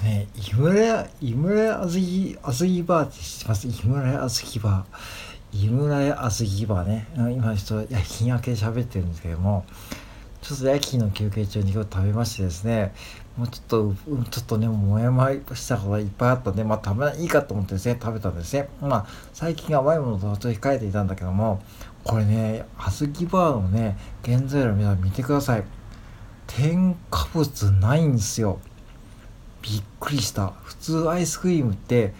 [0.00, 3.68] とね、井村、井村あずき、あずきバーって知ってます？
[3.68, 5.66] 井村あずきバー。
[5.66, 7.06] 井村あずきバーね。
[7.16, 9.64] 今ちょっと夜勤明けで喋ってるんですけども、
[10.40, 12.94] ちょっと夜勤の休憩中に今日食べましてですね、
[13.36, 13.94] もうちょっと、
[14.30, 18.68] ちょっとね、もやもやしたことがいっぱいあったんで、まあ食べないいかと思ってですね、食べたんですね。
[18.80, 21.62] まあ、最近甘いものとちょっと控えていたんだけども、
[22.04, 25.64] これね、あずきバーのね、原材料皆さん見てください。
[26.46, 28.58] 添加物ないんですよ。
[29.62, 30.52] びっくりした。
[30.64, 32.12] 普通アイスクリームって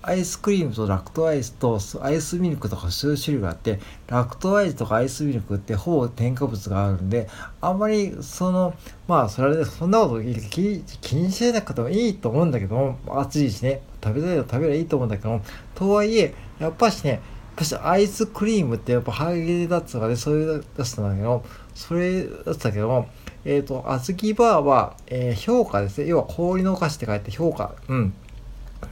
[0.00, 7.28] アイスクリームとラクトアイスとアイスミルクとかそういう種類があってラクトアイスとかアイスミルクってほぼ添加物があるんで
[7.60, 8.74] あんまりその
[9.08, 15.42] まあそれでそんなこと気にしなくてもいいと思うんだけども暑いしね食べたいの食べればいいと思うんだけども
[15.74, 17.20] とはいえやっぱしね
[17.58, 21.44] やっぱしアイスクリームってやっぱハーゲンダッツとかでそういう出したんだけど
[21.74, 23.08] それだったけども
[23.44, 26.08] えっ、ー、と、あずきバーは、えー、評価ですね。
[26.08, 27.74] 要は氷のお菓子って書いて評価。
[27.88, 28.12] うん。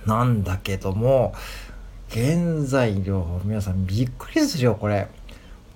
[0.06, 1.34] なんだけども、
[2.10, 5.08] 原材料、皆さんびっくりするよ、これ。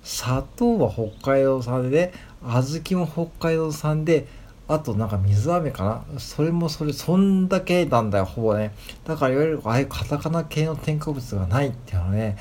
[0.03, 4.25] 砂糖は北海道産で、ね、小豆も北海道産で、
[4.67, 6.19] あとなんか水飴かな？
[6.19, 8.73] それもそれ、そんだけなんだよ、ほぼね。
[9.05, 12.37] だからいわゆるああいうカタカナ系の添加物がないっていうのはね、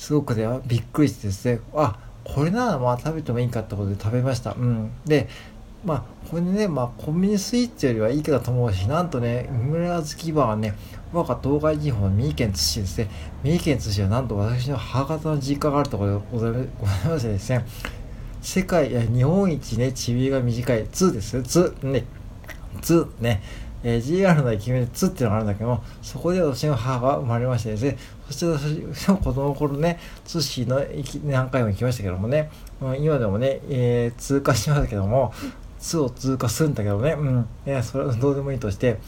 [0.00, 4.52] すごくね、びっくりしてですね、あ、これならまあ食べてもいいかってことで食べました。
[4.52, 4.90] うん。
[5.04, 5.28] で、
[5.84, 10.74] まあこれねまあコンビニスイーツよりはいいかと思うしなんとね村月バーはね
[11.12, 13.08] 我が東海地方の三重県津市ですね。
[13.42, 16.52] 三重県津市はなんと私の母方の実家があるところでござい
[17.08, 17.64] ましてですね
[18.42, 20.86] 世界や日本一ねちびが短い。
[20.86, 21.74] 津です津。
[21.82, 22.04] ね。
[22.80, 23.42] 津ね。
[23.82, 35.32] えー、JR の駅名で津っていうのがあるんだけども、そこで私の母が生まれましてですね、そして私の子供の頃ね、津市の駅何回も行きましたけどもね、うん今でもね、えー、通過しましたけども、
[35.78, 38.98] 巣を通過するんだけどね、うん、ね、それはどうでもいいとして、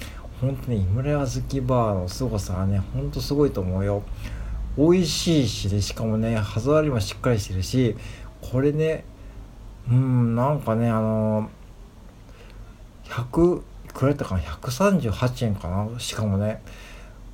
[0.40, 4.02] 本当に井村屋好きバーの凄さはね、ほんとすごいと思うよ。
[4.76, 7.94] 美味しいしで、しかもね、歯触りもしっかりしてるし、
[8.40, 9.04] これね、
[9.88, 11.50] うん、なんかね、あの
[13.04, 13.62] 100、
[13.94, 16.62] くらやったかな、138円かな、しかもね、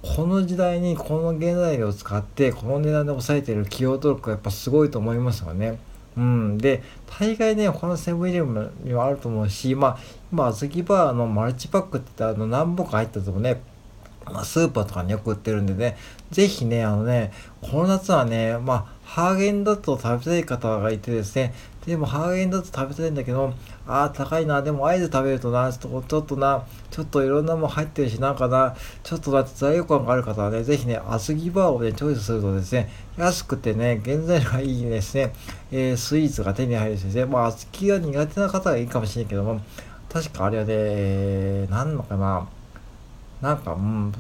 [0.03, 5.79] この時代にこの原材料を使ってこの値段で抑えてる企業努力はやっぱすごいと思いますよね。
[6.17, 6.83] うん、で
[7.19, 9.99] 大概ね他のセブンイレブンにはあると思うしまあ
[10.33, 13.61] 今あずきバーのマルチパックって言ったらあの何本か入ったともね
[14.33, 15.97] まあ、スーパーとかによく売ってるんでね、
[16.31, 17.33] ぜひね、あのね、
[17.63, 21.55] この夏はね、まあ、ハーゲンダッツを食べたい方がいてですね、
[21.89, 23.55] でもハーゲンダッツ食べたいんだけど、
[23.87, 35.33] ああ、高いな、でもアイス食べるとな、ちょっとな、ちょっといろんなもん入ってるし、なんかな、ちょっとだって罪悪感がある方はね、ぜひね、厚木バーをね、チョイスするとですね、安くてね、原材料がいいですね、
[35.73, 39.63] えー、スイーツが手に入るしですね、まあ、厚木が苦手な方がいいかもしれんけども、
[40.11, 42.47] 確かあれはね、えー、なんのかな、
[43.41, 44.13] なんか、うん、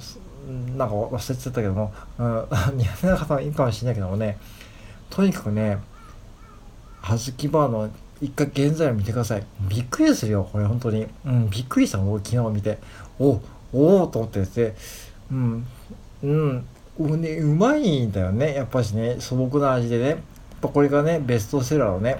[0.78, 2.46] なんか忘れちゃったけども、うん、
[2.78, 4.38] 苦手な方はいいかもしれないけどもね、
[5.10, 5.76] とにかくね、
[7.00, 9.44] はずきバーの一回現在を見てください。
[9.68, 11.06] びっくりするよ、これ本当に。
[11.24, 12.78] うん、びっくりしたの昨日見て。
[13.18, 13.40] お、
[13.72, 14.74] おおと思ってて、
[15.30, 15.66] うん、
[16.22, 16.66] うん、
[17.20, 20.08] ね、うまいんだよね、やっぱしね、素朴な味でね。
[20.08, 20.18] やっ
[20.60, 22.18] ぱこれがね、ベストセラーのね、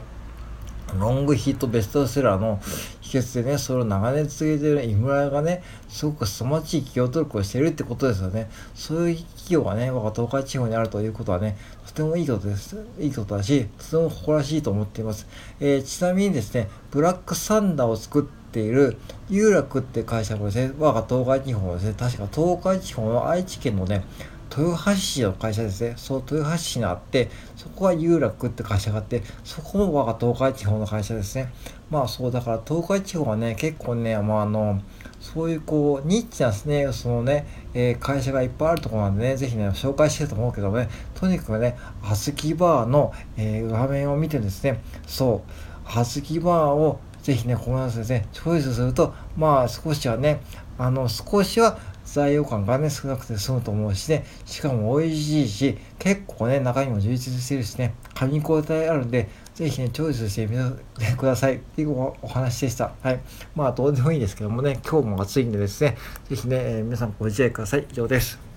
[0.98, 2.60] ロングヒットベストセラーの
[3.00, 8.50] 秘訣でね、それを長年続けてる井村屋がね、すごく凄まじい企業努力をしているってことですよね。
[8.74, 11.56] そういう企業がね、我が東海地方にあるということはね、
[11.86, 12.76] とてもいいことです。
[12.98, 15.26] いいことだし、とても誇らしいと思っています。
[15.60, 18.96] えー、ちなみにですね、ブラックサンダーを作っている
[19.28, 24.04] 有楽って会社もですね、我が東海地方ですね、確か東海地方の愛知県のね、
[24.58, 25.94] 豊橋市の会社ですね。
[25.96, 31.52] そう、豊橋市にあって、そこは有楽って会社があって、そこも我が東海地方の会社ですね。
[31.90, 34.80] まあそう、だから東海地方はね、結構ね、まああの、
[35.20, 45.50] そういうこう、ニッチなですね、そのね、えー、会社がいっぱいあるところなんでね、ぜひね、紹介してると思うけどね、とにかくね、はすきバーの、えー、画面を見てですね、そう、
[45.84, 50.40] はすきバーをぜひね、この夏ですね、チョイスすると、まあ少しはね、
[50.78, 51.78] あの、少しは
[52.12, 60.56] 材料感がね、少なくて済むと思うしね、しかも美味しいし、結構ね、中身も充実してるしね、噛み応えあるんで、ぜひね、チョイスしてみ
[60.98, 61.90] てくださいっていう
[62.22, 62.92] お話でした。
[63.02, 63.20] はい。
[63.54, 65.96] まあ、どうでもいいですけどもね、今日も暑いんでですね、
[66.28, 67.86] ぜひね、えー、皆さんご自愛ください。
[67.90, 68.47] 以上です。